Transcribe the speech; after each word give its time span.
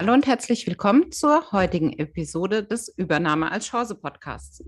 Hallo 0.00 0.14
und 0.14 0.26
herzlich 0.26 0.66
willkommen 0.66 1.12
zur 1.12 1.52
heutigen 1.52 1.92
Episode 1.92 2.64
des 2.64 2.88
Übernahme 2.88 3.52
als 3.52 3.66
Chance 3.66 3.94
Podcasts. 3.94 4.64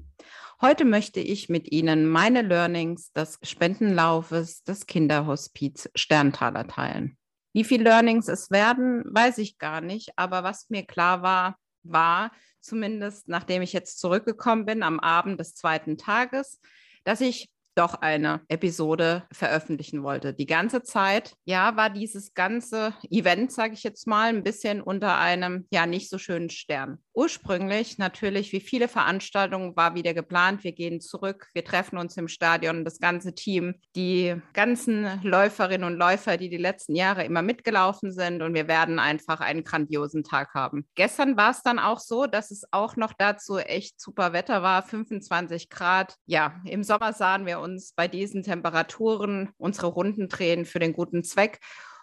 Heute 0.61 0.85
möchte 0.85 1.21
ich 1.21 1.49
mit 1.49 1.73
Ihnen 1.73 2.07
meine 2.07 2.43
Learnings 2.43 3.13
des 3.15 3.39
Spendenlaufes 3.43 4.63
des 4.63 4.85
Kinderhospiz 4.85 5.89
Sterntaler 5.95 6.67
teilen. 6.67 7.17
Wie 7.55 7.65
viele 7.65 7.85
Learnings 7.85 8.29
es 8.29 8.51
werden, 8.51 9.05
weiß 9.07 9.39
ich 9.39 9.57
gar 9.57 9.81
nicht, 9.81 10.11
aber 10.17 10.45
was 10.45 10.69
mir 10.69 10.83
klar 10.83 11.23
war, 11.23 11.57
war 11.83 12.31
zumindest 12.61 13.27
nachdem 13.27 13.63
ich 13.63 13.73
jetzt 13.73 14.01
zurückgekommen 14.01 14.67
bin 14.67 14.83
am 14.83 15.01
Abend 15.01 15.41
des 15.41 15.55
zweiten 15.55 15.97
Tages, 15.97 16.61
dass 17.05 17.23
ich 17.23 17.51
doch 17.75 17.95
eine 17.95 18.41
Episode 18.49 19.25
veröffentlichen 19.33 20.03
wollte. 20.03 20.35
Die 20.35 20.47
ganze 20.47 20.83
Zeit, 20.83 21.35
ja, 21.45 21.77
war 21.77 21.91
dieses 21.91 22.35
ganze 22.35 22.95
Event, 23.11 23.53
sage 23.53 23.75
ich 23.75 23.83
jetzt 23.83 24.07
mal, 24.07 24.29
ein 24.29 24.43
bisschen 24.43 24.81
unter 24.81 25.19
einem, 25.19 25.67
ja, 25.73 25.87
nicht 25.87 26.11
so 26.11 26.19
schönen 26.19 26.51
Stern. 26.51 26.99
Ursprünglich 27.15 27.99
natürlich, 27.99 28.53
wie 28.53 28.61
viele 28.61 28.89
Veranstaltungen, 28.89 29.77
war 29.77 29.95
wieder 29.95 30.15
geplant. 30.15 30.65
Wir 30.65 30.73
gehen 30.73 31.01
zurück, 31.01 31.49
wir 31.53 31.65
treffen 31.65 31.99
uns 31.99 32.17
im 32.17 32.29
Stadion, 32.29 32.85
das 32.85 33.01
ganze 33.01 33.35
Team, 33.35 33.75
die 33.97 34.35
ganzen 34.53 35.23
Läuferinnen 35.23 35.87
und 35.87 35.99
Läufer, 35.99 36.37
die 36.37 36.49
die 36.49 36.57
letzten 36.57 36.95
Jahre 36.95 37.25
immer 37.25 37.43
mitgelaufen 37.43 38.13
sind 38.13 38.43
und 38.43 38.55
wir 38.55 38.69
werden 38.69 38.99
einfach 38.99 39.41
einen 39.41 39.65
grandiosen 39.65 40.25
Tag 40.25 40.55
haben. 40.55 40.87
Gestern 40.95 41.37
war 41.37 41.51
es 41.51 41.63
dann 41.63 41.79
auch 41.79 42.01
so, 42.01 42.27
dass 42.27 42.51
es 42.51 42.65
auch 42.71 42.97
noch 42.97 43.13
dazu 43.13 43.59
echt 43.59 44.01
super 44.01 44.33
Wetter 44.33 44.63
war, 44.63 44.83
25 44.83 45.69
Grad. 45.69 46.17
Ja, 46.27 46.61
im 46.65 46.83
Sommer 46.83 47.13
sahen 47.13 47.47
wir 47.47 47.61
uns 47.63 47.93
bei 47.93 48.09
diesen 48.09 48.43
Temperaturen 48.43 49.51
unsere 49.57 49.87
Runden 49.87 50.29
drehen 50.29 50.67
für 50.67 50.79
den 50.79 50.93
guten 50.93 51.25
Zweck. 51.25 51.61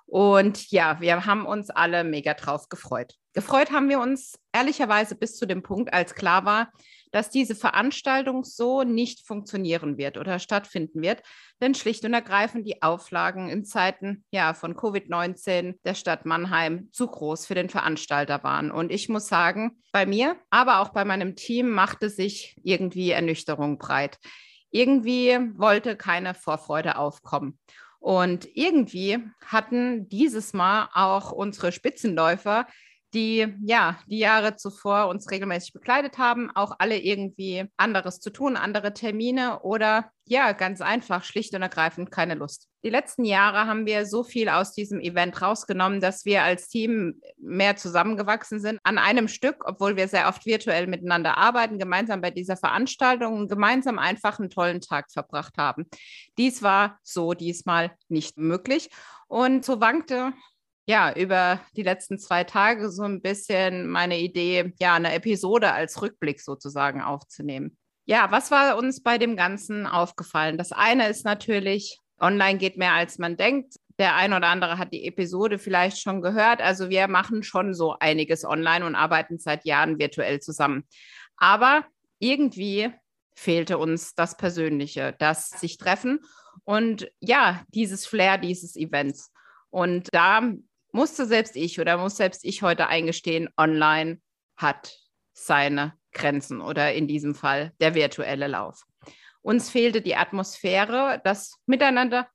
Und 0.07 0.71
ja, 0.71 0.99
wir 1.02 1.27
haben 1.27 1.45
uns 1.45 1.69
alle 1.69 2.03
mega 2.03 2.33
drauf 2.33 2.67
gefreut. 2.67 3.13
Gefreut 3.33 3.71
haben 3.71 3.89
wir 3.89 3.99
uns 3.99 4.39
ehrlicherweise 4.52 5.15
bis 5.15 5.37
zu 5.37 5.45
dem 5.45 5.61
Punkt, 5.61 5.93
als 5.93 6.15
klar 6.15 6.45
war, 6.45 6.71
dass 7.11 7.30
diese 7.30 7.55
Veranstaltung 7.55 8.43
so 8.43 8.83
nicht 8.83 9.25
funktionieren 9.25 9.97
wird 9.97 10.17
oder 10.17 10.39
stattfinden 10.39 11.02
wird, 11.02 11.21
denn 11.61 11.75
schlicht 11.75 12.05
und 12.05 12.13
ergreifend 12.13 12.67
die 12.67 12.81
Auflagen 12.81 13.49
in 13.49 13.65
Zeiten 13.65 14.23
ja, 14.31 14.53
von 14.53 14.75
Covid-19 14.75 15.75
der 15.83 15.93
Stadt 15.93 16.25
Mannheim 16.25 16.89
zu 16.91 17.07
groß 17.07 17.45
für 17.45 17.55
den 17.55 17.69
Veranstalter 17.69 18.43
waren. 18.43 18.71
Und 18.71 18.91
ich 18.91 19.09
muss 19.09 19.27
sagen, 19.27 19.81
bei 19.91 20.05
mir, 20.05 20.35
aber 20.49 20.80
auch 20.80 20.89
bei 20.89 21.05
meinem 21.05 21.35
Team 21.35 21.69
machte 21.69 22.09
sich 22.09 22.55
irgendwie 22.63 23.11
Ernüchterung 23.11 23.77
breit 23.77 24.17
irgendwie 24.72 25.38
wollte 25.56 25.95
keine 25.95 26.34
Vorfreude 26.34 26.98
aufkommen. 26.98 27.58
Und 28.00 28.48
irgendwie 28.56 29.20
hatten 29.45 30.08
dieses 30.08 30.53
Mal 30.53 30.89
auch 30.94 31.31
unsere 31.31 31.72
Spitzenläufer 31.72 32.66
die 33.13 33.47
ja 33.65 33.99
die 34.07 34.19
Jahre 34.19 34.55
zuvor 34.55 35.07
uns 35.07 35.29
regelmäßig 35.31 35.73
begleitet 35.73 36.17
haben, 36.17 36.52
auch 36.55 36.75
alle 36.79 36.97
irgendwie 36.97 37.65
anderes 37.77 38.19
zu 38.19 38.29
tun, 38.29 38.55
andere 38.55 38.93
Termine 38.93 39.61
oder 39.61 40.11
ja, 40.29 40.52
ganz 40.52 40.79
einfach, 40.79 41.23
schlicht 41.23 41.55
und 41.55 41.63
ergreifend 41.63 42.11
keine 42.11 42.35
Lust. 42.35 42.67
Die 42.83 42.91
letzten 42.91 43.25
Jahre 43.25 43.65
haben 43.65 43.87
wir 43.87 44.05
so 44.05 44.23
viel 44.23 44.47
aus 44.47 44.73
diesem 44.73 44.99
Event 44.99 45.41
rausgenommen, 45.41 46.02
dass 46.02 46.23
wir 46.23 46.43
als 46.43 46.69
Team 46.69 47.19
mehr 47.37 47.75
zusammengewachsen 47.77 48.59
sind 48.59 48.80
an 48.83 48.99
einem 48.99 49.27
Stück, 49.27 49.64
obwohl 49.65 49.95
wir 49.95 50.08
sehr 50.08 50.27
oft 50.27 50.45
virtuell 50.45 50.86
miteinander 50.86 51.36
arbeiten, 51.37 51.80
gemeinsam 51.80 52.21
bei 52.21 52.30
dieser 52.30 52.58
Veranstaltung 52.58 53.39
und 53.39 53.49
gemeinsam 53.49 53.98
einfach 53.98 54.39
einen 54.39 54.52
tollen 54.52 54.81
Tag 54.81 55.11
verbracht 55.11 55.58
haben. 55.58 55.87
Dies 56.37 56.61
war 56.61 56.99
so 57.02 57.33
diesmal 57.33 57.92
nicht 58.08 58.37
möglich. 58.37 58.89
Und 59.27 59.65
so 59.65 59.81
wankte 59.81 60.33
ja, 60.89 61.14
über 61.14 61.61
die 61.76 61.83
letzten 61.83 62.17
zwei 62.17 62.44
Tage 62.44 62.89
so 62.89 63.04
ein 63.04 63.22
bisschen 63.22 63.88
meine 63.89 64.17
Idee, 64.20 64.73
ja, 64.80 64.95
eine 64.95 65.14
Episode 65.14 65.72
als 65.72 66.02
Rückblick 66.02 66.42
sozusagen 66.42 67.00
aufzunehmen. 67.00 67.77
Ja, 68.05 68.32
was 68.32 68.50
war 68.50 68.76
uns 68.76 69.04
bei 69.04 69.20
dem 69.20 69.38
Ganzen 69.38 69.86
aufgefallen? 69.86 70.58
Das 70.58 70.72
eine 70.72 71.08
ist 71.08 71.26
natürlich, 71.26 71.99
online 72.20 72.58
geht 72.58 72.76
mehr 72.76 72.94
als 72.94 73.20
man 73.20 73.38
denkt. 73.38 73.76
Der 73.99 74.16
ein 74.16 74.33
oder 74.33 74.48
andere 74.48 74.80
hat 74.80 74.92
die 74.92 75.05
Episode 75.05 75.60
vielleicht 75.60 75.99
schon 75.99 76.23
gehört. 76.23 76.60
Also 76.60 76.89
wir 76.89 77.08
machen 77.08 77.44
schon 77.44 77.76
so 77.76 77.95
einiges 77.99 78.44
online 78.44 78.83
und 78.83 78.95
arbeiten 78.95 79.38
seit 79.38 79.66
Jahren 79.66 79.99
virtuell 79.99 80.39
zusammen. 80.39 80.88
Aber 81.38 81.86
irgendwie 82.17 82.89
fehlte 83.36 83.78
uns 83.78 84.16
das 84.16 84.38
Persönliche, 84.38 85.16
das 85.20 85.49
sich 85.52 85.78
treffen 85.78 86.22
und 86.64 87.11
ja, 87.20 87.64
dieses 87.76 88.08
Flair 88.08 88.39
dieses 88.39 88.76
Events. 88.76 89.32
Und 89.70 90.10
da 90.14 90.52
musste 90.92 91.26
selbst 91.26 91.55
ich 91.55 91.80
oder 91.80 91.98
muss 91.98 92.17
selbst 92.17 92.45
ich 92.45 92.61
heute 92.61 92.88
eingestehen, 92.88 93.50
online 93.58 94.20
hat 94.58 94.98
seine 95.33 95.94
Grenzen 96.11 96.61
oder 96.61 96.94
in 96.94 97.08
diesem 97.08 97.36
Fall 97.36 97.72
der 97.80 97.95
virtuelle 97.95 98.48
Lauf. 98.48 98.83
Uns 99.42 99.70
fehlte 99.70 100.02
die 100.02 100.16
Atmosphäre, 100.16 101.22
das 101.23 101.55
Miteinander, 101.66 102.28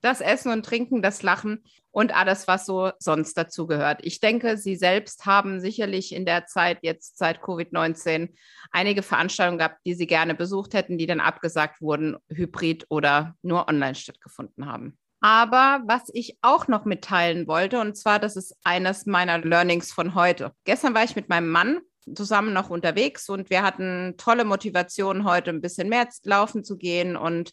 das 0.00 0.20
Essen 0.20 0.52
und 0.52 0.64
Trinken, 0.66 1.00
das 1.00 1.22
Lachen 1.22 1.64
und 1.90 2.14
alles, 2.14 2.48
was 2.48 2.66
so 2.66 2.90
sonst 2.98 3.34
dazu 3.34 3.66
gehört. 3.66 4.00
Ich 4.02 4.20
denke, 4.20 4.56
Sie 4.56 4.76
selbst 4.76 5.26
haben 5.26 5.60
sicherlich 5.60 6.12
in 6.12 6.26
der 6.26 6.46
Zeit, 6.46 6.78
jetzt 6.82 7.18
seit 7.18 7.40
Covid-19, 7.40 8.30
einige 8.70 9.02
Veranstaltungen 9.02 9.58
gehabt, 9.58 9.78
die 9.86 9.94
Sie 9.94 10.06
gerne 10.06 10.34
besucht 10.34 10.74
hätten, 10.74 10.98
die 10.98 11.06
dann 11.06 11.20
abgesagt 11.20 11.80
wurden, 11.80 12.16
hybrid 12.28 12.86
oder 12.88 13.36
nur 13.42 13.68
online 13.68 13.94
stattgefunden 13.94 14.66
haben. 14.66 14.98
Aber 15.22 15.82
was 15.86 16.10
ich 16.12 16.36
auch 16.42 16.66
noch 16.66 16.84
mitteilen 16.84 17.46
wollte, 17.46 17.80
und 17.80 17.96
zwar, 17.96 18.18
das 18.18 18.34
ist 18.34 18.56
eines 18.64 19.06
meiner 19.06 19.38
Learnings 19.38 19.92
von 19.92 20.16
heute. 20.16 20.50
Gestern 20.64 20.94
war 20.94 21.04
ich 21.04 21.14
mit 21.14 21.28
meinem 21.28 21.48
Mann 21.48 21.78
zusammen 22.12 22.52
noch 22.52 22.70
unterwegs 22.70 23.28
und 23.28 23.48
wir 23.48 23.62
hatten 23.62 24.14
tolle 24.18 24.44
Motivation, 24.44 25.24
heute 25.24 25.50
ein 25.50 25.60
bisschen 25.60 25.88
mehr 25.88 26.08
laufen 26.24 26.64
zu 26.64 26.76
gehen. 26.76 27.16
Und 27.16 27.52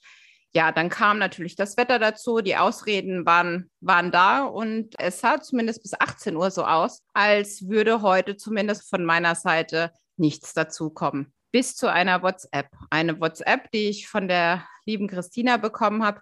ja, 0.51 0.71
dann 0.71 0.89
kam 0.89 1.19
natürlich 1.19 1.55
das 1.55 1.77
Wetter 1.77 1.99
dazu, 1.99 2.41
die 2.41 2.57
Ausreden 2.57 3.27
waren, 3.27 3.69
waren 3.81 4.11
da 4.11 4.45
und 4.45 4.95
es 4.97 5.19
sah 5.19 5.39
zumindest 5.39 5.83
bis 5.83 5.93
18 5.93 6.35
Uhr 6.35 6.49
so 6.49 6.65
aus, 6.65 7.03
als 7.13 7.69
würde 7.69 8.01
heute 8.01 8.35
zumindest 8.35 8.89
von 8.89 9.05
meiner 9.05 9.35
Seite 9.35 9.91
nichts 10.17 10.55
dazukommen. 10.55 11.33
Bis 11.51 11.75
zu 11.75 11.91
einer 11.91 12.23
WhatsApp. 12.23 12.69
Eine 12.89 13.19
WhatsApp, 13.19 13.69
die 13.71 13.89
ich 13.89 14.07
von 14.07 14.27
der 14.27 14.65
lieben 14.85 15.07
Christina 15.07 15.57
bekommen 15.57 16.03
habe, 16.03 16.21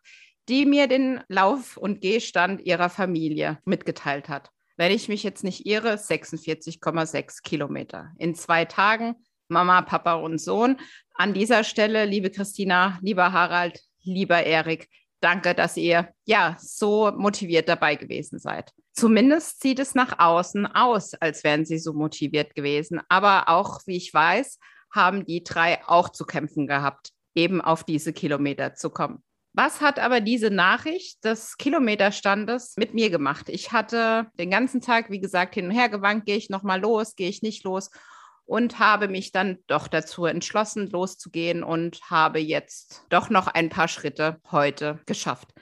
die 0.50 0.66
mir 0.66 0.88
den 0.88 1.22
Lauf- 1.28 1.78
und 1.78 2.02
Gehstand 2.02 2.62
ihrer 2.62 2.90
Familie 2.90 3.59
mitgeteilt 3.66 4.30
hat. 4.30 4.50
Wenn 4.78 4.91
ich 4.91 5.09
mich 5.09 5.24
jetzt 5.24 5.44
nicht 5.44 5.66
irre, 5.66 5.97
46,6 5.97 7.41
Kilometer. 7.44 8.12
In 8.18 8.35
zwei 8.35 8.66
Tagen, 8.66 9.16
Mama, 9.50 9.81
Papa 9.81 10.16
und 10.16 10.40
Sohn. 10.40 10.78
An 11.16 11.34
dieser 11.34 11.63
Stelle, 11.63 12.06
liebe 12.06 12.30
Christina, 12.30 13.00
lieber 13.02 13.31
Harald, 13.31 13.81
lieber 14.03 14.44
Erik, 14.44 14.88
danke, 15.19 15.56
dass 15.56 15.78
ihr 15.78 16.09
ja 16.25 16.56
so 16.59 17.12
motiviert 17.12 17.68
dabei 17.68 17.96
gewesen 17.96 18.40
seid. 18.40 18.72
Zumindest 18.94 19.62
sieht 19.62 19.79
es 19.79 19.96
nach 19.96 20.19
außen 20.19 20.66
aus, 20.68 21.14
als 21.16 21.44
wären 21.44 21.66
sie 21.66 21.79
so 21.79 21.94
motiviert 21.94 22.56
gewesen. 22.56 23.02
Aber 23.09 23.50
auch, 23.50 23.81
wie 23.85 23.97
ich 23.97 24.14
weiß, 24.14 24.59
haben 24.91 25.25
die 25.25 25.44
drei 25.44 25.84
auch 25.88 26.09
zu 26.09 26.25
kämpfen 26.25 26.68
gehabt, 26.68 27.12
eben 27.35 27.62
auf 27.62 27.84
diese 27.84 28.14
Kilometer 28.14 28.76
zu 28.76 28.90
kommen. 28.90 29.23
Was 29.58 29.82
hat 29.82 29.98
aber 29.98 30.22
diese 30.22 30.52
Nachricht 30.52 31.26
des 31.26 31.58
Kilometerstandes 31.58 32.76
mit 32.78 32.94
mir 32.94 33.09
gemacht? 33.09 33.50
Ich 33.50 33.72
hatte 33.72 34.28
den 34.38 34.52
ganzen 34.52 34.82
Tag, 34.82 35.09
wie 35.09 35.20
gesagt, 35.20 35.56
hin 35.56 35.66
und 35.66 35.72
her 35.72 35.90
gewankt, 35.90 36.28
gehe 36.28 36.38
ich 36.38 36.52
nochmal 36.52 36.80
los, 36.80 37.16
gehe 37.16 37.28
ich 37.28 37.42
nicht 37.42 37.64
los 37.64 37.90
und 38.46 38.78
habe 38.78 39.08
mich 39.08 39.32
dann 39.32 39.58
doch 39.66 39.88
dazu 39.88 40.26
entschlossen, 40.26 40.92
loszugehen 40.92 41.64
und 41.64 42.00
habe 42.04 42.38
jetzt 42.38 43.02
doch 43.09 43.32
noch 43.32 43.48
ein 43.48 43.70
paar 43.70 43.88
Schritte 43.88 44.40
heute 44.52 45.00
geschafft. 45.08 45.56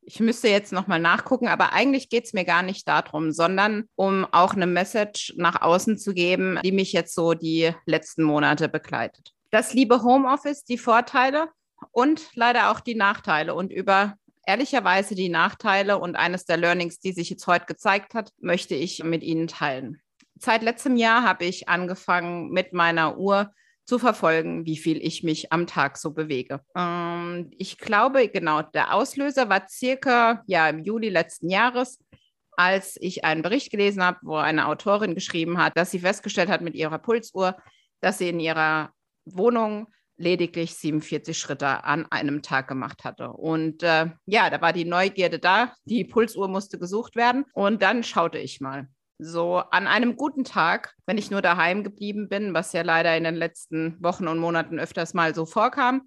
Ich 0.00 0.18
müsste 0.18 0.48
jetzt 0.48 0.72
nochmal 0.72 1.00
nachgucken, 1.00 1.48
aber 1.48 1.74
eigentlich 1.74 2.08
geht 2.08 2.24
es 2.24 2.32
mir 2.32 2.46
gar 2.46 2.62
nicht 2.62 2.88
darum, 2.88 3.32
sondern 3.32 3.84
um 3.96 4.26
auch 4.32 4.54
eine 4.54 4.66
Message 4.66 5.34
nach 5.36 5.60
außen 5.60 5.98
zu 5.98 6.14
geben, 6.14 6.58
die 6.64 6.72
mich 6.72 6.94
jetzt 6.94 7.14
so 7.14 7.34
die 7.34 7.74
letzten 7.84 8.22
Monate 8.22 8.70
begleitet. 8.70 9.34
Das 9.50 9.74
liebe 9.74 10.02
Homeoffice, 10.02 10.64
die 10.64 10.78
Vorteile, 10.78 11.50
und 11.90 12.30
leider 12.34 12.70
auch 12.70 12.80
die 12.80 12.94
Nachteile. 12.94 13.54
Und 13.54 13.72
über 13.72 14.16
ehrlicherweise 14.46 15.14
die 15.14 15.28
Nachteile 15.28 15.98
und 15.98 16.16
eines 16.16 16.44
der 16.44 16.56
Learnings, 16.56 16.98
die 17.00 17.12
sich 17.12 17.30
jetzt 17.30 17.46
heute 17.46 17.66
gezeigt 17.66 18.14
hat, 18.14 18.32
möchte 18.40 18.74
ich 18.74 19.02
mit 19.04 19.22
Ihnen 19.22 19.48
teilen. 19.48 20.00
Seit 20.38 20.62
letztem 20.62 20.96
Jahr 20.96 21.22
habe 21.22 21.44
ich 21.44 21.68
angefangen, 21.68 22.50
mit 22.50 22.72
meiner 22.72 23.18
Uhr 23.18 23.52
zu 23.84 23.98
verfolgen, 23.98 24.64
wie 24.64 24.76
viel 24.76 25.04
ich 25.04 25.22
mich 25.22 25.52
am 25.52 25.66
Tag 25.66 25.98
so 25.98 26.12
bewege. 26.12 26.60
Ähm, 26.76 27.50
ich 27.58 27.78
glaube, 27.78 28.28
genau, 28.28 28.62
der 28.62 28.94
Auslöser 28.94 29.48
war 29.48 29.68
circa 29.68 30.42
ja, 30.46 30.68
im 30.68 30.84
Juli 30.84 31.08
letzten 31.08 31.50
Jahres, 31.50 31.98
als 32.56 32.96
ich 33.00 33.24
einen 33.24 33.42
Bericht 33.42 33.70
gelesen 33.70 34.02
habe, 34.02 34.18
wo 34.22 34.36
eine 34.36 34.68
Autorin 34.68 35.14
geschrieben 35.14 35.58
hat, 35.58 35.76
dass 35.76 35.90
sie 35.90 35.98
festgestellt 35.98 36.48
hat 36.48 36.60
mit 36.60 36.74
ihrer 36.74 36.98
Pulsuhr, 36.98 37.56
dass 38.00 38.18
sie 38.18 38.28
in 38.28 38.40
ihrer 38.40 38.90
Wohnung 39.24 39.88
lediglich 40.16 40.74
47 40.74 41.36
Schritte 41.38 41.84
an 41.84 42.06
einem 42.10 42.42
Tag 42.42 42.68
gemacht 42.68 43.04
hatte. 43.04 43.32
Und 43.32 43.82
äh, 43.82 44.10
ja, 44.26 44.50
da 44.50 44.60
war 44.60 44.72
die 44.72 44.84
Neugierde 44.84 45.38
da, 45.38 45.74
die 45.84 46.04
Pulsuhr 46.04 46.48
musste 46.48 46.78
gesucht 46.78 47.16
werden 47.16 47.44
und 47.54 47.82
dann 47.82 48.02
schaute 48.04 48.38
ich 48.38 48.60
mal. 48.60 48.88
So 49.18 49.58
an 49.58 49.86
einem 49.86 50.16
guten 50.16 50.44
Tag, 50.44 50.94
wenn 51.06 51.18
ich 51.18 51.30
nur 51.30 51.42
daheim 51.42 51.84
geblieben 51.84 52.28
bin, 52.28 52.54
was 52.54 52.72
ja 52.72 52.82
leider 52.82 53.16
in 53.16 53.24
den 53.24 53.36
letzten 53.36 53.96
Wochen 54.02 54.26
und 54.26 54.38
Monaten 54.38 54.80
öfters 54.80 55.14
mal 55.14 55.34
so 55.34 55.46
vorkam, 55.46 56.02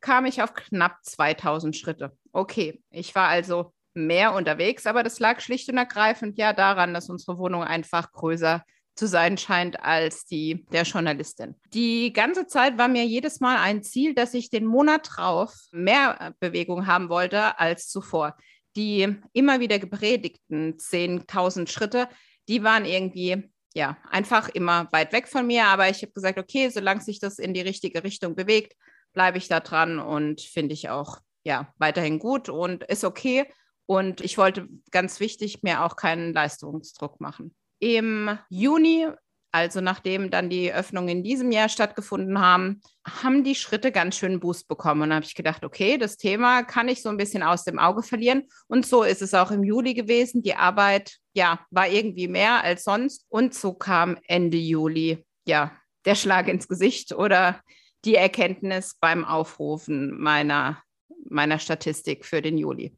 kam 0.00 0.24
ich 0.24 0.42
auf 0.42 0.54
knapp 0.54 0.98
2000 1.02 1.76
Schritte. 1.76 2.16
Okay, 2.32 2.82
ich 2.90 3.14
war 3.14 3.28
also 3.28 3.72
mehr 3.94 4.34
unterwegs, 4.34 4.86
aber 4.86 5.02
das 5.02 5.18
lag 5.18 5.40
schlicht 5.40 5.68
und 5.68 5.78
ergreifend 5.78 6.38
ja 6.38 6.52
daran, 6.52 6.94
dass 6.94 7.10
unsere 7.10 7.38
Wohnung 7.38 7.64
einfach 7.64 8.12
größer 8.12 8.64
zu 9.00 9.08
sein 9.08 9.38
scheint 9.38 9.82
als 9.82 10.26
die 10.26 10.66
der 10.72 10.82
Journalistin. 10.82 11.54
Die 11.72 12.12
ganze 12.12 12.46
Zeit 12.46 12.76
war 12.76 12.86
mir 12.86 13.06
jedes 13.06 13.40
Mal 13.40 13.56
ein 13.56 13.82
Ziel, 13.82 14.14
dass 14.14 14.34
ich 14.34 14.50
den 14.50 14.66
Monat 14.66 15.08
drauf 15.16 15.54
mehr 15.72 16.34
Bewegung 16.38 16.86
haben 16.86 17.08
wollte 17.08 17.58
als 17.58 17.88
zuvor. 17.88 18.36
Die 18.76 19.16
immer 19.32 19.58
wieder 19.58 19.78
gepredigten 19.78 20.76
10.000 20.76 21.70
Schritte, 21.70 22.10
die 22.46 22.62
waren 22.62 22.84
irgendwie 22.84 23.50
ja 23.72 23.96
einfach 24.10 24.50
immer 24.50 24.86
weit 24.92 25.14
weg 25.14 25.28
von 25.28 25.46
mir. 25.46 25.64
Aber 25.64 25.88
ich 25.88 26.02
habe 26.02 26.12
gesagt, 26.12 26.38
okay, 26.38 26.68
solange 26.68 27.00
sich 27.00 27.20
das 27.20 27.38
in 27.38 27.54
die 27.54 27.62
richtige 27.62 28.04
Richtung 28.04 28.36
bewegt, 28.36 28.74
bleibe 29.14 29.38
ich 29.38 29.48
da 29.48 29.60
dran 29.60 29.98
und 29.98 30.42
finde 30.42 30.74
ich 30.74 30.90
auch 30.90 31.20
ja 31.42 31.72
weiterhin 31.78 32.18
gut 32.18 32.50
und 32.50 32.84
ist 32.84 33.04
okay. 33.04 33.50
Und 33.86 34.20
ich 34.20 34.36
wollte 34.36 34.68
ganz 34.90 35.20
wichtig 35.20 35.62
mir 35.62 35.86
auch 35.86 35.96
keinen 35.96 36.34
Leistungsdruck 36.34 37.18
machen. 37.18 37.54
Im 37.80 38.38
Juni, 38.50 39.08
also 39.52 39.80
nachdem 39.80 40.30
dann 40.30 40.48
die 40.48 40.72
Öffnungen 40.72 41.08
in 41.08 41.24
diesem 41.24 41.50
Jahr 41.50 41.68
stattgefunden 41.68 42.40
haben, 42.40 42.82
haben 43.04 43.42
die 43.42 43.54
Schritte 43.56 43.90
ganz 43.90 44.16
schön 44.16 44.38
Boost 44.38 44.68
bekommen. 44.68 45.02
Und 45.02 45.08
da 45.10 45.16
habe 45.16 45.24
ich 45.24 45.34
gedacht, 45.34 45.64
okay, 45.64 45.98
das 45.98 46.16
Thema 46.16 46.62
kann 46.62 46.88
ich 46.88 47.02
so 47.02 47.08
ein 47.08 47.16
bisschen 47.16 47.42
aus 47.42 47.64
dem 47.64 47.78
Auge 47.78 48.02
verlieren. 48.02 48.44
Und 48.68 48.86
so 48.86 49.02
ist 49.02 49.22
es 49.22 49.34
auch 49.34 49.50
im 49.50 49.64
Juli 49.64 49.94
gewesen. 49.94 50.42
Die 50.42 50.54
Arbeit, 50.54 51.16
ja, 51.34 51.60
war 51.70 51.88
irgendwie 51.88 52.28
mehr 52.28 52.62
als 52.62 52.84
sonst. 52.84 53.26
Und 53.28 53.54
so 53.54 53.72
kam 53.72 54.18
Ende 54.28 54.58
Juli, 54.58 55.24
ja, 55.46 55.72
der 56.04 56.14
Schlag 56.14 56.48
ins 56.48 56.68
Gesicht 56.68 57.12
oder 57.12 57.60
die 58.04 58.14
Erkenntnis 58.14 58.96
beim 59.00 59.24
Aufrufen 59.24 60.18
meiner, 60.18 60.82
meiner 61.28 61.58
Statistik 61.58 62.24
für 62.24 62.42
den 62.42 62.56
Juli. 62.56 62.96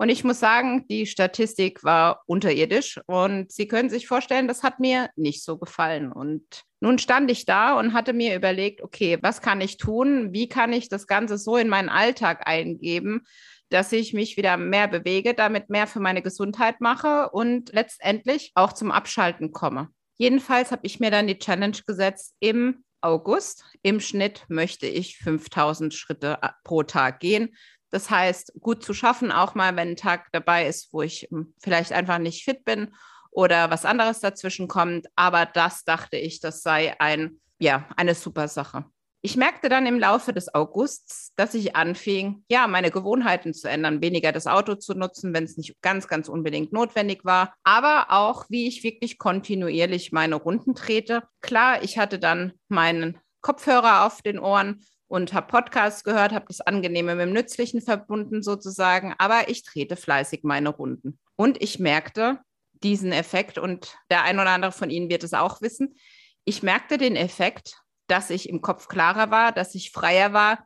Und 0.00 0.08
ich 0.08 0.24
muss 0.24 0.40
sagen, 0.40 0.86
die 0.88 1.04
Statistik 1.04 1.84
war 1.84 2.22
unterirdisch 2.24 2.98
und 3.04 3.52
Sie 3.52 3.68
können 3.68 3.90
sich 3.90 4.08
vorstellen, 4.08 4.48
das 4.48 4.62
hat 4.62 4.80
mir 4.80 5.10
nicht 5.14 5.44
so 5.44 5.58
gefallen. 5.58 6.10
Und 6.10 6.62
nun 6.80 6.98
stand 6.98 7.30
ich 7.30 7.44
da 7.44 7.78
und 7.78 7.92
hatte 7.92 8.14
mir 8.14 8.34
überlegt, 8.34 8.80
okay, 8.80 9.18
was 9.20 9.42
kann 9.42 9.60
ich 9.60 9.76
tun? 9.76 10.32
Wie 10.32 10.48
kann 10.48 10.72
ich 10.72 10.88
das 10.88 11.06
Ganze 11.06 11.36
so 11.36 11.58
in 11.58 11.68
meinen 11.68 11.90
Alltag 11.90 12.46
eingeben, 12.46 13.26
dass 13.68 13.92
ich 13.92 14.14
mich 14.14 14.38
wieder 14.38 14.56
mehr 14.56 14.88
bewege, 14.88 15.34
damit 15.34 15.68
mehr 15.68 15.86
für 15.86 16.00
meine 16.00 16.22
Gesundheit 16.22 16.80
mache 16.80 17.28
und 17.28 17.70
letztendlich 17.74 18.52
auch 18.54 18.72
zum 18.72 18.92
Abschalten 18.92 19.52
komme. 19.52 19.88
Jedenfalls 20.16 20.72
habe 20.72 20.86
ich 20.86 20.98
mir 20.98 21.10
dann 21.10 21.26
die 21.26 21.38
Challenge 21.38 21.76
gesetzt, 21.86 22.36
im 22.40 22.84
August 23.02 23.64
im 23.82 24.00
Schnitt 24.00 24.46
möchte 24.48 24.86
ich 24.86 25.18
5000 25.18 25.92
Schritte 25.92 26.38
pro 26.64 26.84
Tag 26.84 27.20
gehen. 27.20 27.54
Das 27.90 28.10
heißt, 28.10 28.54
gut 28.60 28.84
zu 28.84 28.94
schaffen, 28.94 29.32
auch 29.32 29.54
mal, 29.54 29.76
wenn 29.76 29.90
ein 29.90 29.96
Tag 29.96 30.28
dabei 30.32 30.66
ist, 30.66 30.92
wo 30.92 31.02
ich 31.02 31.28
hm, 31.30 31.54
vielleicht 31.60 31.92
einfach 31.92 32.18
nicht 32.18 32.44
fit 32.44 32.64
bin 32.64 32.94
oder 33.30 33.70
was 33.70 33.84
anderes 33.84 34.20
dazwischen 34.20 34.68
kommt. 34.68 35.08
Aber 35.16 35.46
das 35.46 35.84
dachte 35.84 36.16
ich, 36.16 36.40
das 36.40 36.62
sei 36.62 36.98
ein, 37.00 37.40
ja, 37.58 37.86
eine 37.96 38.14
super 38.14 38.48
Sache. 38.48 38.84
Ich 39.22 39.36
merkte 39.36 39.68
dann 39.68 39.84
im 39.84 39.98
Laufe 39.98 40.32
des 40.32 40.54
Augusts, 40.54 41.34
dass 41.36 41.52
ich 41.52 41.76
anfing, 41.76 42.42
ja, 42.48 42.66
meine 42.66 42.90
Gewohnheiten 42.90 43.52
zu 43.52 43.68
ändern, 43.68 44.00
weniger 44.00 44.32
das 44.32 44.46
Auto 44.46 44.76
zu 44.76 44.94
nutzen, 44.94 45.34
wenn 45.34 45.44
es 45.44 45.58
nicht 45.58 45.82
ganz, 45.82 46.08
ganz 46.08 46.26
unbedingt 46.26 46.72
notwendig 46.72 47.22
war, 47.22 47.52
aber 47.62 48.06
auch, 48.08 48.46
wie 48.48 48.66
ich 48.66 48.82
wirklich 48.82 49.18
kontinuierlich 49.18 50.10
meine 50.10 50.36
Runden 50.36 50.74
trete. 50.74 51.22
Klar, 51.42 51.82
ich 51.82 51.98
hatte 51.98 52.18
dann 52.18 52.54
meinen 52.68 53.18
Kopfhörer 53.42 54.06
auf 54.06 54.22
den 54.22 54.38
Ohren 54.38 54.86
und 55.10 55.32
habe 55.32 55.48
Podcasts 55.48 56.04
gehört, 56.04 56.30
habe 56.32 56.44
das 56.46 56.60
Angenehme 56.60 57.16
mit 57.16 57.26
dem 57.26 57.32
Nützlichen 57.32 57.82
verbunden 57.82 58.44
sozusagen, 58.44 59.12
aber 59.18 59.48
ich 59.48 59.64
trete 59.64 59.96
fleißig 59.96 60.44
meine 60.44 60.68
Runden. 60.68 61.18
Und 61.34 61.60
ich 61.60 61.80
merkte 61.80 62.38
diesen 62.74 63.10
Effekt 63.10 63.58
und 63.58 63.98
der 64.08 64.22
ein 64.22 64.38
oder 64.38 64.50
andere 64.50 64.70
von 64.70 64.88
Ihnen 64.88 65.10
wird 65.10 65.24
es 65.24 65.34
auch 65.34 65.62
wissen. 65.62 65.96
Ich 66.44 66.62
merkte 66.62 66.96
den 66.96 67.16
Effekt, 67.16 67.82
dass 68.06 68.30
ich 68.30 68.48
im 68.48 68.62
Kopf 68.62 68.86
klarer 68.86 69.32
war, 69.32 69.50
dass 69.50 69.74
ich 69.74 69.90
freier 69.90 70.32
war, 70.32 70.64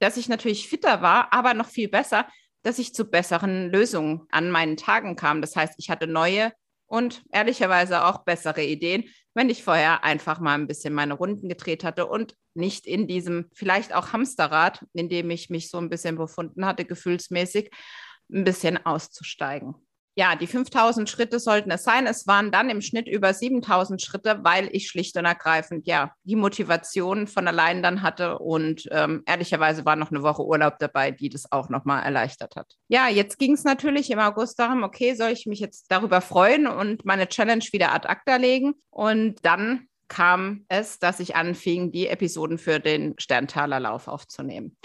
dass 0.00 0.16
ich 0.16 0.28
natürlich 0.28 0.68
fitter 0.68 1.00
war, 1.00 1.32
aber 1.32 1.54
noch 1.54 1.68
viel 1.68 1.88
besser, 1.88 2.26
dass 2.64 2.80
ich 2.80 2.94
zu 2.94 3.04
besseren 3.04 3.70
Lösungen 3.70 4.26
an 4.32 4.50
meinen 4.50 4.76
Tagen 4.76 5.14
kam. 5.14 5.40
Das 5.40 5.54
heißt, 5.54 5.74
ich 5.78 5.88
hatte 5.88 6.08
neue 6.08 6.52
und 6.94 7.24
ehrlicherweise 7.32 8.04
auch 8.04 8.24
bessere 8.24 8.62
Ideen, 8.62 9.02
wenn 9.34 9.50
ich 9.50 9.64
vorher 9.64 10.04
einfach 10.04 10.38
mal 10.38 10.54
ein 10.54 10.68
bisschen 10.68 10.94
meine 10.94 11.14
Runden 11.14 11.48
gedreht 11.48 11.82
hatte 11.82 12.06
und 12.06 12.36
nicht 12.54 12.86
in 12.86 13.08
diesem 13.08 13.50
vielleicht 13.52 13.92
auch 13.92 14.12
Hamsterrad, 14.12 14.86
in 14.92 15.08
dem 15.08 15.28
ich 15.30 15.50
mich 15.50 15.70
so 15.70 15.78
ein 15.78 15.90
bisschen 15.90 16.16
befunden 16.16 16.64
hatte, 16.64 16.84
gefühlsmäßig, 16.84 17.72
ein 18.32 18.44
bisschen 18.44 18.86
auszusteigen 18.86 19.74
ja, 20.16 20.36
die 20.36 20.46
5000 20.46 21.08
Schritte 21.08 21.40
sollten 21.40 21.70
es 21.70 21.82
sein. 21.82 22.06
Es 22.06 22.26
waren 22.26 22.52
dann 22.52 22.70
im 22.70 22.80
Schnitt 22.80 23.08
über 23.08 23.34
7000 23.34 24.00
Schritte, 24.00 24.40
weil 24.42 24.68
ich 24.72 24.88
schlicht 24.88 25.16
und 25.16 25.24
ergreifend 25.24 25.86
ja 25.86 26.12
die 26.22 26.36
Motivation 26.36 27.26
von 27.26 27.48
allein 27.48 27.82
dann 27.82 28.02
hatte 28.02 28.38
und 28.38 28.88
ähm, 28.92 29.22
ehrlicherweise 29.26 29.84
war 29.84 29.96
noch 29.96 30.10
eine 30.10 30.22
Woche 30.22 30.44
Urlaub 30.44 30.78
dabei, 30.78 31.10
die 31.10 31.28
das 31.28 31.50
auch 31.50 31.68
nochmal 31.68 32.04
erleichtert 32.04 32.54
hat. 32.54 32.74
Ja, 32.88 33.08
jetzt 33.08 33.38
ging 33.38 33.54
es 33.54 33.64
natürlich 33.64 34.10
im 34.10 34.20
August 34.20 34.58
darum, 34.58 34.84
okay, 34.84 35.14
soll 35.14 35.30
ich 35.30 35.46
mich 35.46 35.58
jetzt 35.58 35.86
darüber 35.90 36.20
freuen 36.20 36.66
und 36.66 37.04
meine 37.04 37.28
Challenge 37.28 37.64
wieder 37.72 37.92
ad 37.92 38.08
acta 38.08 38.36
legen? 38.36 38.74
Und 38.90 39.44
dann 39.44 39.88
kam 40.06 40.64
es, 40.68 41.00
dass 41.00 41.18
ich 41.18 41.34
anfing, 41.34 41.90
die 41.90 42.06
Episoden 42.06 42.58
für 42.58 42.78
den 42.78 43.14
Sterntaler 43.18 43.80
Lauf 43.80 44.06
aufzunehmen. 44.06 44.76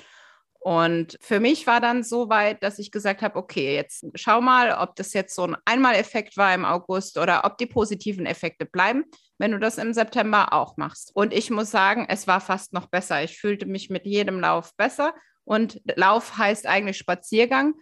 Und 0.62 1.18
für 1.22 1.40
mich 1.40 1.68
war 1.68 1.80
dann 1.80 2.04
so 2.04 2.30
weit, 2.30 2.64
dass 2.64 2.80
ich 2.80 2.92
gesagt 2.92 3.22
habe, 3.22 3.38
okay, 3.38 3.76
jetzt 3.76 4.06
schau 4.16 4.42
mal, 4.42 4.74
ob 4.74 4.96
das 4.98 5.14
jetzt 5.14 5.34
so 5.34 5.44
ein 5.44 5.56
Einmaleffekt 5.64 6.36
war 6.36 6.54
im 6.54 6.66
August 6.66 7.18
oder 7.18 7.46
ob 7.46 7.58
die 7.58 7.66
positiven 7.66 8.26
Effekte 8.26 8.66
bleiben, 8.66 9.06
wenn 9.38 9.52
du 9.52 9.60
das 9.60 9.78
im 9.78 9.94
September 9.94 10.52
auch 10.52 10.76
machst. 10.76 11.12
Und 11.16 11.34
ich 11.34 11.50
muss 11.50 11.72
sagen, 11.72 12.06
es 12.10 12.28
war 12.28 12.42
fast 12.42 12.74
noch 12.74 12.88
besser. 12.88 13.24
Ich 13.24 13.40
fühlte 13.40 13.66
mich 13.66 13.90
mit 13.90 14.06
jedem 14.06 14.42
Lauf 14.42 14.76
besser. 14.76 15.14
Und 15.46 15.82
Lauf 15.96 16.38
heißt 16.38 16.68
eigentlich 16.68 16.98
Spaziergang. 16.98 17.76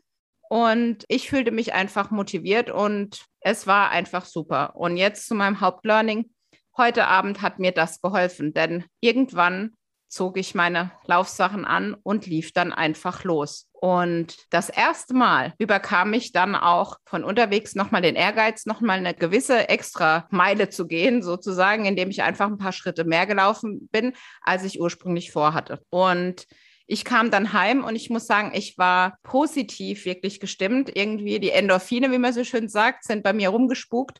Und 0.50 1.04
ich 1.10 1.30
fühlte 1.30 1.52
mich 1.52 1.74
einfach 1.74 2.12
motiviert 2.12 2.70
und 2.70 3.26
es 3.42 3.68
war 3.68 3.90
einfach 3.90 4.24
super. 4.24 4.76
Und 4.76 4.96
jetzt 4.96 5.28
zu 5.28 5.36
meinem 5.36 5.60
Hauptlearning. 5.60 6.30
Heute 6.78 7.08
Abend 7.08 7.42
hat 7.42 7.60
mir 7.60 7.72
das 7.72 8.02
geholfen, 8.02 8.54
denn 8.54 8.86
irgendwann 9.02 9.76
zog 10.08 10.38
ich 10.38 10.56
meine 10.56 10.92
Laufsachen 11.06 11.66
an 11.66 11.96
und 12.04 12.26
lief 12.26 12.54
dann 12.54 12.74
einfach 12.74 13.24
los. 13.24 13.70
Und 13.74 14.36
das 14.50 14.70
erste 14.70 15.14
Mal 15.14 15.54
überkam 15.60 16.14
ich 16.14 16.32
dann 16.32 16.56
auch 16.56 16.98
von 17.06 17.24
unterwegs 17.24 17.76
nochmal 17.76 18.02
den 18.02 18.16
Ehrgeiz, 18.16 18.66
nochmal 18.66 18.98
eine 18.98 19.14
gewisse 19.14 19.70
extra 19.70 20.28
Meile 20.32 20.70
zu 20.70 20.88
gehen, 20.88 21.22
sozusagen, 21.22 21.86
indem 21.86 22.10
ich 22.10 22.24
einfach 22.24 22.48
ein 22.48 22.58
paar 22.58 22.72
Schritte 22.72 23.04
mehr 23.04 23.28
gelaufen 23.28 23.88
bin, 23.92 24.14
als 24.42 24.64
ich 24.64 24.82
ursprünglich 24.82 25.32
vorhatte. 25.32 25.82
Und 25.90 26.48
ich 26.88 27.04
kam 27.04 27.30
dann 27.30 27.52
heim 27.52 27.84
und 27.84 27.96
ich 27.96 28.10
muss 28.10 28.26
sagen, 28.26 28.52
ich 28.54 28.78
war 28.78 29.18
positiv 29.22 30.06
wirklich 30.06 30.40
gestimmt. 30.40 30.90
Irgendwie 30.96 31.40
die 31.40 31.52
Endorphine, 31.52 32.12
wie 32.12 32.18
man 32.18 32.34
so 32.34 32.46
schön 32.46 32.70
sagt, 32.70 33.04
sind 33.04 33.24
bei 33.24 33.34
mir 33.34 33.50
rumgespukt. 33.50 34.20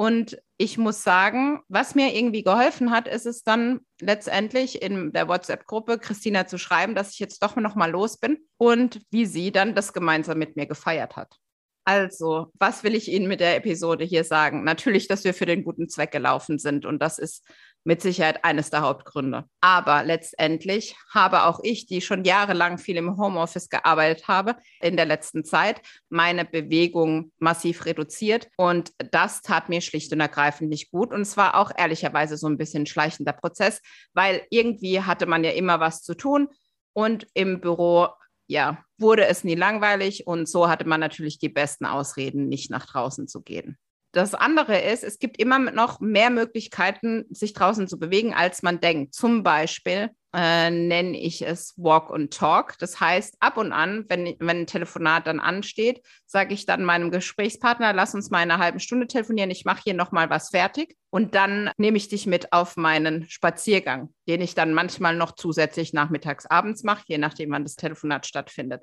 Und 0.00 0.40
ich 0.56 0.78
muss 0.78 1.02
sagen, 1.02 1.60
was 1.68 1.94
mir 1.94 2.16
irgendwie 2.16 2.42
geholfen 2.42 2.90
hat, 2.90 3.06
ist 3.06 3.26
es 3.26 3.44
dann 3.44 3.80
letztendlich 4.00 4.80
in 4.80 5.12
der 5.12 5.28
WhatsApp-Gruppe 5.28 5.98
Christina 5.98 6.46
zu 6.46 6.56
schreiben, 6.56 6.94
dass 6.94 7.12
ich 7.12 7.18
jetzt 7.18 7.42
doch 7.42 7.54
noch 7.56 7.74
mal 7.74 7.90
los 7.90 8.16
bin 8.16 8.38
und 8.56 9.02
wie 9.10 9.26
sie 9.26 9.52
dann 9.52 9.74
das 9.74 9.92
gemeinsam 9.92 10.38
mit 10.38 10.56
mir 10.56 10.64
gefeiert 10.64 11.16
hat. 11.16 11.36
Also, 11.84 12.46
was 12.54 12.82
will 12.82 12.94
ich 12.94 13.12
Ihnen 13.12 13.28
mit 13.28 13.40
der 13.40 13.56
Episode 13.56 14.06
hier 14.06 14.24
sagen? 14.24 14.64
Natürlich, 14.64 15.06
dass 15.06 15.24
wir 15.24 15.34
für 15.34 15.44
den 15.44 15.64
guten 15.64 15.90
Zweck 15.90 16.12
gelaufen 16.12 16.58
sind 16.58 16.86
und 16.86 16.98
das 17.02 17.18
ist 17.18 17.46
mit 17.84 18.02
Sicherheit 18.02 18.44
eines 18.44 18.70
der 18.70 18.82
Hauptgründe. 18.82 19.44
Aber 19.60 20.04
letztendlich 20.04 20.96
habe 21.12 21.44
auch 21.44 21.60
ich, 21.62 21.86
die 21.86 22.00
schon 22.00 22.24
jahrelang 22.24 22.78
viel 22.78 22.96
im 22.96 23.16
Homeoffice 23.16 23.68
gearbeitet 23.68 24.28
habe, 24.28 24.56
in 24.80 24.96
der 24.96 25.06
letzten 25.06 25.44
Zeit 25.44 25.80
meine 26.08 26.44
Bewegung 26.44 27.32
massiv 27.38 27.86
reduziert. 27.86 28.48
Und 28.56 28.92
das 29.10 29.42
tat 29.42 29.68
mir 29.68 29.80
schlicht 29.80 30.12
und 30.12 30.20
ergreifend 30.20 30.70
nicht 30.70 30.90
gut. 30.90 31.12
Und 31.12 31.22
es 31.22 31.36
war 31.36 31.54
auch 31.54 31.70
ehrlicherweise 31.76 32.36
so 32.36 32.48
ein 32.48 32.58
bisschen 32.58 32.86
schleichender 32.86 33.32
Prozess, 33.32 33.80
weil 34.12 34.42
irgendwie 34.50 35.00
hatte 35.00 35.26
man 35.26 35.44
ja 35.44 35.50
immer 35.50 35.80
was 35.80 36.02
zu 36.02 36.14
tun. 36.14 36.48
Und 36.92 37.26
im 37.34 37.60
Büro 37.60 38.08
ja, 38.50 38.84
wurde 38.98 39.26
es 39.26 39.44
nie 39.44 39.54
langweilig 39.54 40.26
und 40.26 40.48
so 40.48 40.68
hatte 40.68 40.84
man 40.84 40.98
natürlich 40.98 41.38
die 41.38 41.48
besten 41.48 41.86
Ausreden, 41.86 42.48
nicht 42.48 42.68
nach 42.68 42.84
draußen 42.84 43.28
zu 43.28 43.42
gehen. 43.42 43.78
Das 44.12 44.34
andere 44.34 44.80
ist, 44.80 45.04
es 45.04 45.18
gibt 45.18 45.38
immer 45.38 45.58
noch 45.58 46.00
mehr 46.00 46.30
Möglichkeiten, 46.30 47.26
sich 47.30 47.52
draußen 47.52 47.86
zu 47.86 47.98
bewegen, 47.98 48.34
als 48.34 48.62
man 48.62 48.80
denkt. 48.80 49.14
Zum 49.14 49.42
Beispiel 49.42 50.10
äh, 50.32 50.70
nenne 50.70 51.18
ich 51.18 51.42
es 51.42 51.74
Walk 51.76 52.10
and 52.12 52.32
Talk. 52.32 52.76
Das 52.78 53.00
heißt, 53.00 53.36
ab 53.40 53.56
und 53.56 53.72
an, 53.72 54.04
wenn, 54.08 54.36
wenn 54.38 54.60
ein 54.60 54.66
Telefonat 54.66 55.26
dann 55.26 55.40
ansteht, 55.40 56.02
sage 56.26 56.54
ich 56.54 56.66
dann 56.66 56.84
meinem 56.84 57.10
Gesprächspartner, 57.10 57.92
lass 57.92 58.14
uns 58.14 58.30
mal 58.30 58.38
eine 58.38 58.58
halbe 58.58 58.80
Stunde 58.80 59.06
telefonieren, 59.06 59.50
ich 59.50 59.64
mache 59.64 59.82
hier 59.84 59.94
nochmal 59.94 60.30
was 60.30 60.50
fertig 60.50 60.96
und 61.10 61.34
dann 61.34 61.70
nehme 61.78 61.96
ich 61.96 62.08
dich 62.08 62.26
mit 62.26 62.52
auf 62.52 62.76
meinen 62.76 63.28
Spaziergang, 63.28 64.14
den 64.28 64.40
ich 64.40 64.54
dann 64.54 64.72
manchmal 64.72 65.16
noch 65.16 65.32
zusätzlich 65.32 65.92
nachmittags, 65.92 66.46
abends 66.46 66.84
mache, 66.84 67.04
je 67.06 67.18
nachdem, 67.18 67.50
wann 67.50 67.64
das 67.64 67.76
Telefonat 67.76 68.26
stattfindet. 68.26 68.82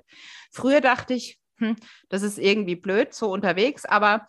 Früher 0.52 0.80
dachte 0.80 1.14
ich, 1.14 1.38
hm, 1.58 1.76
das 2.08 2.22
ist 2.22 2.38
irgendwie 2.38 2.76
blöd, 2.76 3.14
so 3.14 3.30
unterwegs, 3.32 3.84
aber 3.84 4.26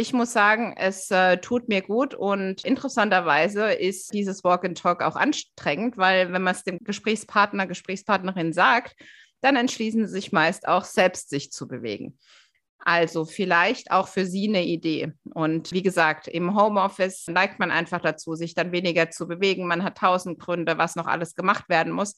ich 0.00 0.14
muss 0.14 0.32
sagen, 0.32 0.74
es 0.78 1.10
äh, 1.10 1.36
tut 1.36 1.68
mir 1.68 1.82
gut 1.82 2.14
und 2.14 2.64
interessanterweise 2.64 3.70
ist 3.70 4.14
dieses 4.14 4.42
Walk 4.42 4.64
and 4.64 4.78
Talk 4.78 5.02
auch 5.02 5.14
anstrengend, 5.14 5.98
weil 5.98 6.32
wenn 6.32 6.40
man 6.40 6.54
es 6.54 6.64
dem 6.64 6.78
Gesprächspartner, 6.78 7.66
Gesprächspartnerin 7.66 8.54
sagt, 8.54 8.96
dann 9.42 9.56
entschließen 9.56 10.06
sie 10.06 10.12
sich 10.12 10.32
meist 10.32 10.66
auch 10.66 10.84
selbst 10.84 11.28
sich 11.28 11.52
zu 11.52 11.68
bewegen. 11.68 12.18
Also 12.78 13.26
vielleicht 13.26 13.90
auch 13.90 14.08
für 14.08 14.24
Sie 14.24 14.48
eine 14.48 14.64
Idee. 14.64 15.12
Und 15.34 15.70
wie 15.70 15.82
gesagt, 15.82 16.28
im 16.28 16.58
Homeoffice 16.58 17.26
neigt 17.28 17.58
man 17.58 17.70
einfach 17.70 18.00
dazu, 18.00 18.34
sich 18.34 18.54
dann 18.54 18.72
weniger 18.72 19.10
zu 19.10 19.28
bewegen. 19.28 19.66
Man 19.66 19.84
hat 19.84 19.98
tausend 19.98 20.38
Gründe, 20.38 20.78
was 20.78 20.96
noch 20.96 21.06
alles 21.06 21.34
gemacht 21.34 21.68
werden 21.68 21.92
muss. 21.92 22.16